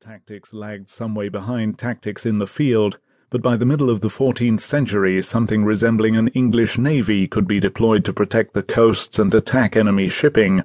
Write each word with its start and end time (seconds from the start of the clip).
Tactics 0.00 0.52
lagged 0.52 0.88
some 0.88 1.14
way 1.14 1.28
behind 1.28 1.78
tactics 1.78 2.26
in 2.26 2.38
the 2.38 2.48
field, 2.48 2.98
but 3.30 3.40
by 3.40 3.56
the 3.56 3.64
middle 3.64 3.90
of 3.90 4.00
the 4.00 4.08
14th 4.08 4.60
century 4.60 5.22
something 5.22 5.64
resembling 5.64 6.16
an 6.16 6.26
English 6.28 6.78
navy 6.78 7.28
could 7.28 7.46
be 7.46 7.60
deployed 7.60 8.04
to 8.04 8.12
protect 8.12 8.54
the 8.54 8.62
coasts 8.62 9.20
and 9.20 9.32
attack 9.32 9.76
enemy 9.76 10.08
shipping. 10.08 10.64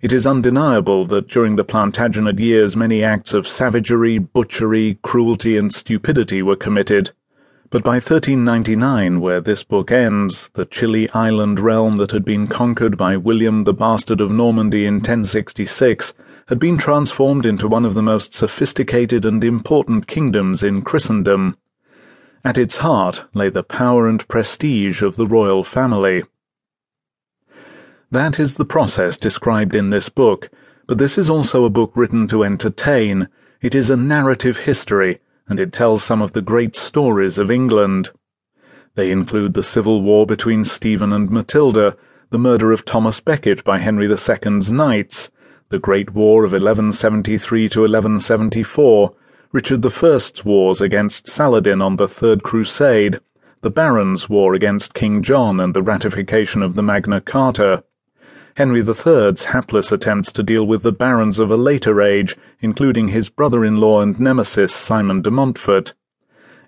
It 0.00 0.12
is 0.12 0.24
undeniable 0.24 1.04
that 1.06 1.26
during 1.26 1.56
the 1.56 1.64
Plantagenet 1.64 2.38
years 2.38 2.76
many 2.76 3.02
acts 3.02 3.34
of 3.34 3.48
savagery, 3.48 4.18
butchery, 4.18 5.00
cruelty, 5.02 5.56
and 5.56 5.74
stupidity 5.74 6.42
were 6.42 6.54
committed. 6.54 7.10
But 7.70 7.82
by 7.82 7.94
1399, 7.94 9.20
where 9.20 9.40
this 9.40 9.64
book 9.64 9.90
ends, 9.90 10.48
the 10.54 10.64
chilly 10.64 11.10
island 11.10 11.58
realm 11.58 11.96
that 11.96 12.12
had 12.12 12.24
been 12.24 12.46
conquered 12.46 12.96
by 12.96 13.16
William 13.16 13.64
the 13.64 13.74
Bastard 13.74 14.20
of 14.20 14.30
Normandy 14.30 14.86
in 14.86 14.94
1066 14.96 16.14
had 16.48 16.60
been 16.60 16.78
transformed 16.78 17.44
into 17.44 17.66
one 17.66 17.84
of 17.84 17.94
the 17.94 18.02
most 18.02 18.32
sophisticated 18.32 19.24
and 19.24 19.42
important 19.42 20.06
kingdoms 20.06 20.62
in 20.62 20.80
Christendom. 20.80 21.56
At 22.44 22.56
its 22.56 22.76
heart 22.76 23.24
lay 23.34 23.48
the 23.48 23.64
power 23.64 24.08
and 24.08 24.26
prestige 24.28 25.02
of 25.02 25.16
the 25.16 25.26
royal 25.26 25.64
family. 25.64 26.22
That 28.12 28.38
is 28.38 28.54
the 28.54 28.64
process 28.64 29.16
described 29.16 29.74
in 29.74 29.90
this 29.90 30.08
book, 30.08 30.48
but 30.86 30.98
this 30.98 31.18
is 31.18 31.28
also 31.28 31.64
a 31.64 31.70
book 31.70 31.90
written 31.96 32.28
to 32.28 32.44
entertain. 32.44 33.26
It 33.60 33.74
is 33.74 33.90
a 33.90 33.96
narrative 33.96 34.58
history, 34.58 35.18
and 35.48 35.58
it 35.58 35.72
tells 35.72 36.04
some 36.04 36.22
of 36.22 36.32
the 36.32 36.42
great 36.42 36.76
stories 36.76 37.38
of 37.38 37.50
England. 37.50 38.10
They 38.94 39.10
include 39.10 39.54
the 39.54 39.64
civil 39.64 40.00
war 40.00 40.26
between 40.26 40.64
Stephen 40.64 41.12
and 41.12 41.28
Matilda, 41.28 41.96
the 42.30 42.38
murder 42.38 42.70
of 42.70 42.84
Thomas 42.84 43.18
Becket 43.18 43.64
by 43.64 43.78
Henry 43.78 44.08
II's 44.08 44.70
knights, 44.70 45.28
the 45.68 45.78
Great 45.80 46.14
War 46.14 46.44
of 46.44 46.52
1173 46.52 47.68
to 47.70 47.80
1174, 47.80 49.12
Richard 49.50 49.84
I's 49.84 50.44
wars 50.44 50.80
against 50.80 51.26
Saladin 51.26 51.82
on 51.82 51.96
the 51.96 52.06
Third 52.06 52.44
Crusade, 52.44 53.18
the 53.62 53.70
Barons' 53.70 54.28
War 54.28 54.54
against 54.54 54.94
King 54.94 55.22
John 55.22 55.58
and 55.58 55.74
the 55.74 55.82
ratification 55.82 56.62
of 56.62 56.76
the 56.76 56.84
Magna 56.84 57.20
Carta, 57.20 57.82
Henry 58.54 58.80
III's 58.80 59.46
hapless 59.46 59.90
attempts 59.90 60.30
to 60.32 60.44
deal 60.44 60.64
with 60.64 60.84
the 60.84 60.92
barons 60.92 61.40
of 61.40 61.50
a 61.50 61.56
later 61.56 62.00
age, 62.00 62.36
including 62.60 63.08
his 63.08 63.28
brother-in-law 63.28 64.02
and 64.02 64.20
nemesis 64.20 64.72
Simon 64.72 65.20
de 65.20 65.32
Montfort, 65.32 65.94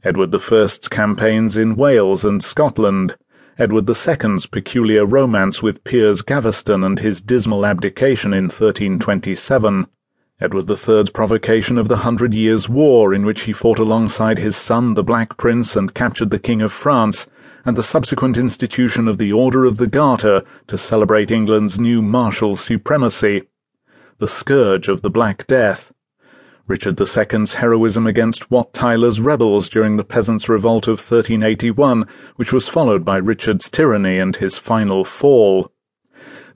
Edward 0.03 0.35
I's 0.35 0.89
campaigns 0.89 1.57
in 1.57 1.77
Wales 1.77 2.25
and 2.25 2.43
Scotland, 2.43 3.17
Edward 3.61 3.91
II's 3.91 4.47
peculiar 4.47 5.05
romance 5.05 5.61
with 5.61 5.83
Piers 5.83 6.23
Gaveston 6.23 6.84
and 6.84 7.01
his 7.01 7.20
dismal 7.20 7.67
abdication 7.67 8.33
in 8.33 8.45
1327, 8.45 9.89
Edward 10.41 10.70
III's 10.70 11.11
provocation 11.11 11.77
of 11.77 11.89
the 11.89 11.97
Hundred 11.97 12.34
Years' 12.34 12.69
War, 12.69 13.12
in 13.12 13.27
which 13.27 13.42
he 13.42 13.53
fought 13.53 13.81
alongside 13.81 14.39
his 14.39 14.55
son, 14.55 14.95
the 14.95 15.03
Black 15.03 15.37
Prince, 15.37 15.75
and 15.75 15.92
captured 15.92 16.31
the 16.31 16.39
King 16.39 16.62
of 16.62 16.73
France, 16.73 17.27
and 17.65 17.77
the 17.77 17.83
subsequent 17.83 18.39
institution 18.39 19.09
of 19.09 19.19
the 19.19 19.33
Order 19.33 19.65
of 19.65 19.78
the 19.78 19.89
Garter 19.89 20.45
to 20.69 20.78
celebrate 20.78 21.33
England's 21.33 21.81
new 21.81 22.00
martial 22.00 22.55
supremacy, 22.55 23.43
the 24.19 24.28
scourge 24.28 24.87
of 24.87 25.03
the 25.03 25.11
Black 25.11 25.48
Death, 25.48 25.93
Richard 26.69 27.01
II's 27.01 27.55
heroism 27.55 28.07
against 28.07 28.51
Wat 28.51 28.75
Tyler's 28.75 29.23
rebels 29.23 29.71
during 29.71 29.97
the 29.97 30.05
Peasants' 30.05 30.51
Revolt 30.51 30.87
of 30.87 30.99
1381, 30.99 32.07
which 32.37 32.53
was 32.53 32.69
followed 32.69 33.07
by 33.07 33.17
Richard's 33.17 33.71
tyranny 33.71 34.19
and 34.19 34.37
his 34.37 34.59
final 34.59 35.03
fall. 35.03 35.73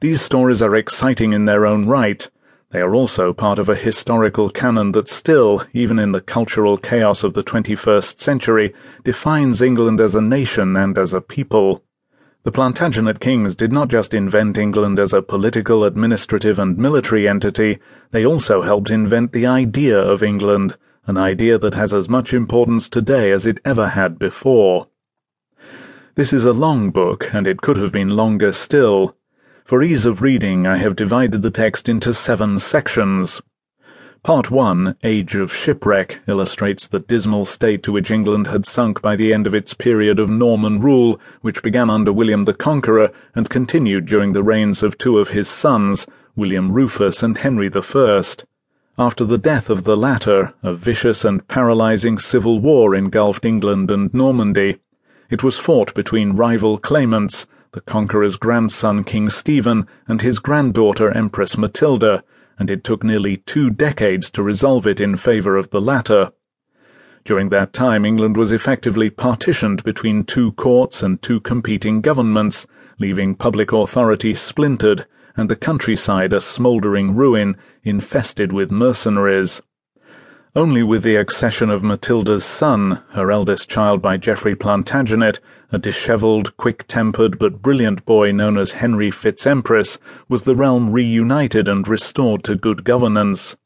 These 0.00 0.20
stories 0.20 0.60
are 0.60 0.76
exciting 0.76 1.32
in 1.32 1.46
their 1.46 1.64
own 1.64 1.88
right. 1.88 2.28
They 2.72 2.80
are 2.80 2.94
also 2.94 3.32
part 3.32 3.58
of 3.58 3.70
a 3.70 3.74
historical 3.74 4.50
canon 4.50 4.92
that 4.92 5.08
still, 5.08 5.64
even 5.72 5.98
in 5.98 6.12
the 6.12 6.20
cultural 6.20 6.76
chaos 6.76 7.24
of 7.24 7.32
the 7.32 7.42
21st 7.42 8.18
century, 8.18 8.74
defines 9.04 9.62
England 9.62 9.98
as 9.98 10.14
a 10.14 10.20
nation 10.20 10.76
and 10.76 10.98
as 10.98 11.14
a 11.14 11.22
people. 11.22 11.82
The 12.44 12.50
Plantagenet 12.50 13.20
kings 13.20 13.54
did 13.54 13.70
not 13.70 13.86
just 13.86 14.12
invent 14.12 14.58
England 14.58 14.98
as 14.98 15.12
a 15.12 15.22
political, 15.22 15.84
administrative, 15.84 16.58
and 16.58 16.76
military 16.76 17.28
entity, 17.28 17.78
they 18.10 18.26
also 18.26 18.62
helped 18.62 18.90
invent 18.90 19.30
the 19.30 19.46
idea 19.46 19.96
of 19.96 20.24
England, 20.24 20.76
an 21.06 21.16
idea 21.16 21.56
that 21.58 21.74
has 21.74 21.94
as 21.94 22.08
much 22.08 22.34
importance 22.34 22.88
today 22.88 23.30
as 23.30 23.46
it 23.46 23.60
ever 23.64 23.90
had 23.90 24.18
before. 24.18 24.88
This 26.16 26.32
is 26.32 26.44
a 26.44 26.52
long 26.52 26.90
book, 26.90 27.32
and 27.32 27.46
it 27.46 27.62
could 27.62 27.76
have 27.76 27.92
been 27.92 28.16
longer 28.16 28.50
still. 28.50 29.16
For 29.64 29.80
ease 29.80 30.04
of 30.04 30.20
reading, 30.20 30.66
I 30.66 30.78
have 30.78 30.96
divided 30.96 31.42
the 31.42 31.50
text 31.52 31.88
into 31.88 32.12
seven 32.12 32.58
sections. 32.58 33.40
Part 34.24 34.52
1, 34.52 34.98
Age 35.02 35.34
of 35.34 35.52
Shipwreck, 35.52 36.20
illustrates 36.28 36.86
the 36.86 37.00
dismal 37.00 37.44
state 37.44 37.82
to 37.82 37.90
which 37.90 38.12
England 38.12 38.46
had 38.46 38.64
sunk 38.64 39.02
by 39.02 39.16
the 39.16 39.34
end 39.34 39.48
of 39.48 39.54
its 39.54 39.74
period 39.74 40.20
of 40.20 40.30
Norman 40.30 40.80
rule, 40.80 41.18
which 41.40 41.60
began 41.60 41.90
under 41.90 42.12
William 42.12 42.44
the 42.44 42.54
Conqueror 42.54 43.10
and 43.34 43.50
continued 43.50 44.06
during 44.06 44.32
the 44.32 44.44
reigns 44.44 44.84
of 44.84 44.96
two 44.96 45.18
of 45.18 45.30
his 45.30 45.48
sons, 45.48 46.06
William 46.36 46.70
Rufus 46.70 47.20
and 47.24 47.36
Henry 47.36 47.68
I. 47.74 48.22
After 48.96 49.24
the 49.24 49.38
death 49.38 49.68
of 49.68 49.82
the 49.82 49.96
latter, 49.96 50.54
a 50.62 50.72
vicious 50.72 51.24
and 51.24 51.48
paralysing 51.48 52.20
civil 52.20 52.60
war 52.60 52.94
engulfed 52.94 53.44
England 53.44 53.90
and 53.90 54.14
Normandy. 54.14 54.78
It 55.30 55.42
was 55.42 55.58
fought 55.58 55.94
between 55.94 56.36
rival 56.36 56.78
claimants, 56.78 57.48
the 57.72 57.80
Conqueror's 57.80 58.36
grandson 58.36 59.02
King 59.02 59.30
Stephen 59.30 59.88
and 60.06 60.22
his 60.22 60.38
granddaughter 60.38 61.10
Empress 61.10 61.58
Matilda 61.58 62.22
and 62.62 62.70
it 62.70 62.84
took 62.84 63.02
nearly 63.02 63.38
two 63.38 63.70
decades 63.70 64.30
to 64.30 64.40
resolve 64.40 64.86
it 64.86 65.00
in 65.00 65.16
favour 65.16 65.56
of 65.56 65.70
the 65.70 65.80
latter. 65.80 66.30
During 67.24 67.48
that 67.48 67.72
time, 67.72 68.04
England 68.04 68.36
was 68.36 68.52
effectively 68.52 69.10
partitioned 69.10 69.82
between 69.82 70.22
two 70.22 70.52
courts 70.52 71.02
and 71.02 71.20
two 71.20 71.40
competing 71.40 72.00
governments, 72.00 72.64
leaving 73.00 73.34
public 73.34 73.72
authority 73.72 74.32
splintered 74.32 75.06
and 75.36 75.50
the 75.50 75.56
countryside 75.56 76.32
a 76.32 76.40
smouldering 76.40 77.16
ruin 77.16 77.56
infested 77.82 78.52
with 78.52 78.70
mercenaries. 78.70 79.60
Only 80.54 80.82
with 80.82 81.02
the 81.02 81.16
accession 81.16 81.70
of 81.70 81.82
Matilda's 81.82 82.44
son, 82.44 83.02
her 83.12 83.32
eldest 83.32 83.70
child 83.70 84.02
by 84.02 84.18
Geoffrey 84.18 84.54
Plantagenet, 84.54 85.40
a 85.70 85.78
dishevelled, 85.78 86.54
quick-tempered 86.58 87.38
but 87.38 87.62
brilliant 87.62 88.04
boy 88.04 88.32
known 88.32 88.58
as 88.58 88.72
Henry 88.72 89.10
Fitz-Empress, 89.10 89.98
was 90.28 90.42
the 90.42 90.54
realm 90.54 90.92
reunited 90.92 91.68
and 91.68 91.88
restored 91.88 92.44
to 92.44 92.54
good 92.54 92.84
governance. 92.84 93.56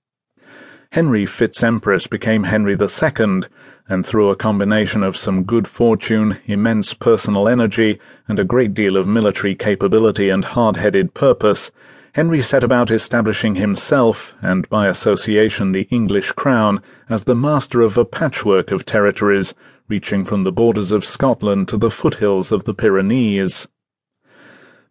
Henry 0.93 1.27
Fitz-Empress 1.27 2.07
became 2.07 2.45
Henry 2.45 2.77
II, 2.81 3.41
and 3.89 4.07
through 4.07 4.31
a 4.31 4.37
combination 4.37 5.03
of 5.03 5.17
some 5.17 5.43
good 5.43 5.67
fortune, 5.67 6.39
immense 6.47 6.95
personal 6.95 7.49
energy, 7.49 7.99
and 8.29 8.39
a 8.39 8.45
great 8.45 8.75
deal 8.75 8.97
of 8.97 9.09
military 9.09 9.57
capability 9.57 10.29
and 10.29 10.45
hard-headed 10.45 11.15
purpose, 11.15 11.73
Henry 12.17 12.41
set 12.41 12.65
about 12.65 12.91
establishing 12.91 13.57
himself, 13.57 14.33
and 14.41 14.67
by 14.71 14.87
association 14.89 15.73
the 15.73 15.87
English 15.91 16.33
crown, 16.33 16.81
as 17.11 17.25
the 17.25 17.35
master 17.35 17.83
of 17.83 17.99
a 17.99 18.07
patchwork 18.07 18.71
of 18.71 18.87
territories, 18.87 19.53
reaching 19.87 20.25
from 20.25 20.43
the 20.43 20.51
borders 20.51 20.93
of 20.93 21.05
Scotland 21.05 21.69
to 21.69 21.77
the 21.77 21.91
foothills 21.91 22.53
of 22.53 22.65
the 22.65 22.73
Pyrenees. 22.73 23.69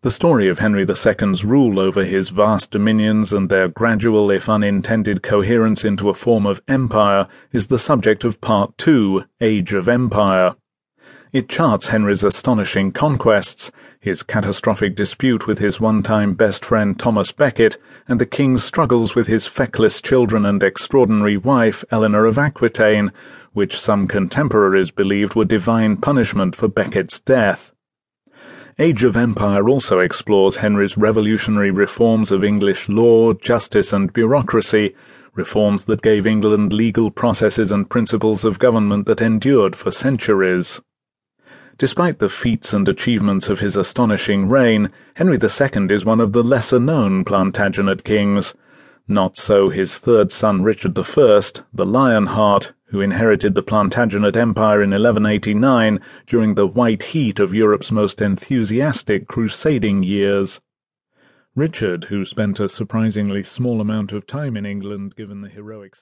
The 0.03 0.11
story 0.11 0.47
of 0.47 0.59
Henry 0.59 0.85
II's 0.87 1.43
rule 1.43 1.79
over 1.79 2.03
his 2.03 2.29
vast 2.29 2.69
dominions 2.69 3.33
and 3.33 3.49
their 3.49 3.69
gradual, 3.69 4.29
if 4.29 4.47
unintended, 4.47 5.23
coherence 5.23 5.83
into 5.83 6.09
a 6.09 6.13
form 6.13 6.45
of 6.45 6.61
empire 6.67 7.27
is 7.51 7.65
the 7.65 7.79
subject 7.79 8.23
of 8.23 8.39
Part 8.39 8.77
Two, 8.77 9.23
Age 9.41 9.73
of 9.73 9.89
Empire. 9.89 10.53
It 11.35 11.49
charts 11.49 11.87
Henry's 11.87 12.23
astonishing 12.23 12.93
conquests, 12.93 13.69
his 13.99 14.23
catastrophic 14.23 14.95
dispute 14.95 15.47
with 15.47 15.59
his 15.59 15.81
one-time 15.81 16.33
best 16.33 16.63
friend 16.63 16.97
Thomas 16.97 17.33
Becket, 17.33 17.75
and 18.07 18.21
the 18.21 18.25
king's 18.25 18.63
struggles 18.63 19.15
with 19.15 19.27
his 19.27 19.45
feckless 19.45 20.01
children 20.01 20.45
and 20.45 20.63
extraordinary 20.63 21.35
wife 21.35 21.83
Eleanor 21.91 22.25
of 22.25 22.37
Aquitaine, 22.37 23.11
which 23.51 23.77
some 23.77 24.07
contemporaries 24.07 24.91
believed 24.91 25.35
were 25.35 25.43
divine 25.43 25.97
punishment 25.97 26.55
for 26.55 26.69
Becket's 26.69 27.19
death. 27.19 27.73
Age 28.79 29.03
of 29.03 29.17
Empire 29.17 29.67
also 29.67 29.99
explores 29.99 30.55
Henry's 30.55 30.97
revolutionary 30.97 31.69
reforms 31.69 32.31
of 32.31 32.45
English 32.45 32.87
law, 32.87 33.33
justice, 33.33 33.91
and 33.91 34.13
bureaucracy, 34.13 34.95
reforms 35.33 35.83
that 35.83 36.01
gave 36.01 36.25
England 36.25 36.71
legal 36.71 37.11
processes 37.11 37.73
and 37.73 37.89
principles 37.89 38.45
of 38.45 38.57
government 38.57 39.05
that 39.05 39.19
endured 39.19 39.75
for 39.75 39.91
centuries. 39.91 40.79
Despite 41.77 42.19
the 42.19 42.29
feats 42.29 42.71
and 42.71 42.87
achievements 42.87 43.49
of 43.49 43.59
his 43.59 43.75
astonishing 43.75 44.47
reign, 44.47 44.91
Henry 45.15 45.37
II 45.37 45.93
is 45.93 46.05
one 46.05 46.21
of 46.21 46.31
the 46.31 46.41
lesser 46.41 46.79
known 46.79 47.25
Plantagenet 47.25 48.05
kings. 48.05 48.53
Not 49.09 49.35
so 49.35 49.67
his 49.67 49.97
third 49.97 50.31
son 50.31 50.63
Richard 50.63 50.97
I, 50.97 51.41
the 51.73 51.85
Lionheart, 51.85 52.71
who 52.85 53.01
inherited 53.01 53.55
the 53.55 53.61
Plantagenet 53.61 54.37
Empire 54.37 54.81
in 54.81 54.91
1189 54.91 55.99
during 56.25 56.55
the 56.55 56.65
white 56.65 57.03
heat 57.03 57.41
of 57.41 57.53
Europe's 57.53 57.91
most 57.91 58.21
enthusiastic 58.21 59.27
crusading 59.27 60.01
years. 60.01 60.61
Richard, 61.55 62.05
who 62.05 62.23
spent 62.23 62.59
a 62.61 62.69
surprisingly 62.69 63.43
small 63.43 63.81
amount 63.81 64.13
of 64.13 64.25
time 64.25 64.55
in 64.55 64.65
England 64.65 65.17
given 65.17 65.41
the 65.41 65.49
heroic 65.49 65.97